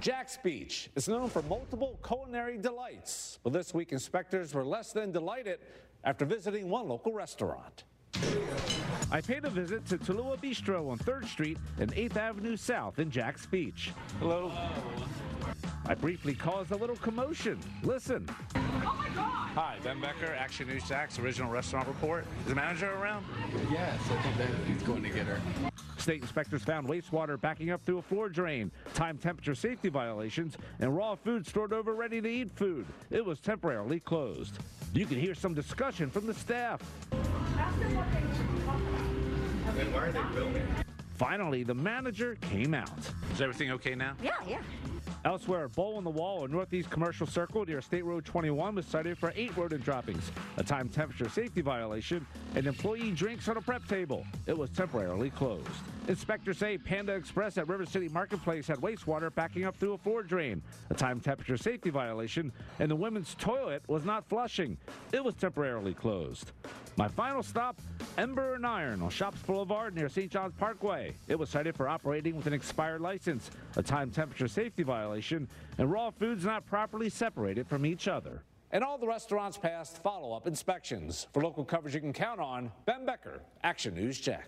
Jax 0.00 0.36
Beach 0.42 0.90
is 0.96 1.08
known 1.08 1.30
for 1.30 1.40
multiple 1.42 1.98
culinary 2.06 2.58
delights, 2.58 3.38
but 3.42 3.54
this 3.54 3.72
week 3.72 3.90
inspectors 3.92 4.52
were 4.52 4.64
less 4.64 4.92
than 4.92 5.12
delighted 5.12 5.60
after 6.04 6.26
visiting 6.26 6.68
one 6.68 6.86
local 6.88 7.14
restaurant. 7.14 7.84
I 9.10 9.22
paid 9.22 9.46
a 9.46 9.50
visit 9.50 9.86
to 9.86 9.96
Tulua 9.96 10.36
Bistro 10.38 10.90
on 10.90 10.98
3rd 10.98 11.24
Street 11.26 11.58
and 11.80 11.90
8th 11.94 12.16
Avenue 12.16 12.56
South 12.56 12.98
in 12.98 13.10
Jax 13.10 13.46
Beach. 13.46 13.92
Hello. 14.20 14.52
I 15.86 15.94
briefly 15.94 16.34
caused 16.34 16.72
a 16.72 16.76
little 16.76 16.96
commotion. 16.96 17.58
Listen. 17.82 18.28
Oh 18.56 18.60
my 18.60 19.08
God! 19.14 19.48
Hi, 19.54 19.76
Ben 19.82 20.02
Becker, 20.02 20.34
Action 20.34 20.68
News 20.68 20.86
Jax, 20.86 21.18
original 21.18 21.50
restaurant 21.50 21.88
report. 21.88 22.26
Is 22.42 22.48
the 22.50 22.54
manager 22.54 22.92
around? 22.92 23.24
Yes, 23.72 23.98
I 24.10 24.22
think 24.22 24.36
that 24.36 24.48
he's 24.66 24.82
going 24.82 25.02
to 25.02 25.08
get 25.08 25.24
her. 25.26 25.40
State 26.08 26.22
inspectors 26.22 26.62
found 26.62 26.88
wastewater 26.88 27.38
backing 27.38 27.70
up 27.70 27.84
through 27.84 27.98
a 27.98 28.02
floor 28.02 28.30
drain, 28.30 28.70
time 28.94 29.18
temperature 29.18 29.54
safety 29.54 29.90
violations, 29.90 30.56
and 30.80 30.96
raw 30.96 31.14
food 31.14 31.46
stored 31.46 31.70
over 31.74 31.94
ready 31.94 32.18
to 32.18 32.26
eat 32.26 32.50
food. 32.54 32.86
It 33.10 33.22
was 33.22 33.40
temporarily 33.40 34.00
closed. 34.00 34.58
You 34.94 35.04
can 35.04 35.20
hear 35.20 35.34
some 35.34 35.52
discussion 35.52 36.08
from 36.08 36.26
the 36.26 36.32
staff. 36.32 36.80
Then 37.10 37.20
why 39.92 40.06
are 40.06 40.12
they 40.12 40.22
filming? 40.34 40.66
Finally, 41.16 41.64
the 41.64 41.74
manager 41.74 42.38
came 42.40 42.72
out. 42.72 42.88
Is 43.34 43.42
everything 43.42 43.70
okay 43.72 43.94
now? 43.94 44.14
Yeah, 44.22 44.32
yeah. 44.46 44.62
Elsewhere, 45.26 45.64
a 45.64 45.68
bowl 45.68 45.98
on 45.98 46.04
the 46.04 46.10
wall 46.10 46.44
on 46.44 46.50
Northeast 46.50 46.88
Commercial 46.88 47.26
Circle 47.26 47.66
near 47.66 47.82
State 47.82 48.06
Road 48.06 48.24
21 48.24 48.76
was 48.76 48.86
cited 48.86 49.18
for 49.18 49.30
eight 49.36 49.54
rodent 49.58 49.84
droppings, 49.84 50.32
a 50.56 50.62
time 50.62 50.88
temperature 50.88 51.28
safety 51.28 51.60
violation, 51.60 52.26
and 52.54 52.66
employee 52.66 53.10
drinks 53.10 53.46
on 53.46 53.58
a 53.58 53.60
prep 53.60 53.86
table. 53.86 54.24
It 54.46 54.56
was 54.56 54.70
temporarily 54.70 55.28
closed. 55.28 55.68
Inspectors 56.08 56.56
say 56.56 56.78
Panda 56.78 57.12
Express 57.12 57.58
at 57.58 57.68
River 57.68 57.84
City 57.84 58.08
Marketplace 58.08 58.66
had 58.66 58.78
wastewater 58.78 59.32
backing 59.34 59.66
up 59.66 59.76
through 59.76 59.92
a 59.92 59.98
floor 59.98 60.22
drain, 60.22 60.62
a 60.88 60.94
time 60.94 61.20
temperature 61.20 61.58
safety 61.58 61.90
violation, 61.90 62.50
and 62.80 62.90
the 62.90 62.96
women's 62.96 63.34
toilet 63.34 63.82
was 63.88 64.06
not 64.06 64.26
flushing. 64.26 64.78
It 65.12 65.22
was 65.22 65.34
temporarily 65.34 65.92
closed. 65.92 66.52
My 66.96 67.08
final 67.08 67.42
stop, 67.42 67.78
Ember 68.16 68.54
and 68.54 68.66
Iron 68.66 69.02
on 69.02 69.10
Shops 69.10 69.42
Boulevard 69.42 69.94
near 69.94 70.08
St. 70.08 70.32
John's 70.32 70.54
Parkway. 70.54 71.12
It 71.28 71.38
was 71.38 71.50
cited 71.50 71.76
for 71.76 71.90
operating 71.90 72.36
with 72.36 72.46
an 72.46 72.54
expired 72.54 73.02
license, 73.02 73.50
a 73.76 73.82
time 73.82 74.10
temperature 74.10 74.48
safety 74.48 74.84
violation, 74.84 75.46
and 75.76 75.92
raw 75.92 76.08
foods 76.08 76.42
not 76.42 76.64
properly 76.64 77.10
separated 77.10 77.68
from 77.68 77.84
each 77.84 78.08
other. 78.08 78.42
And 78.70 78.82
all 78.82 78.96
the 78.98 79.06
restaurants 79.06 79.58
passed 79.58 80.02
follow 80.02 80.34
up 80.34 80.46
inspections. 80.46 81.26
For 81.32 81.42
local 81.42 81.64
coverage 81.64 81.94
you 81.94 82.00
can 82.00 82.12
count 82.14 82.40
on, 82.40 82.72
Ben 82.86 83.04
Becker, 83.04 83.40
Action 83.62 83.94
News 83.94 84.18
Jax. 84.18 84.46